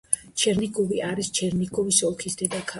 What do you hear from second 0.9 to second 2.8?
არის ჩერნიგოვის ოლქის დედაქალაქი.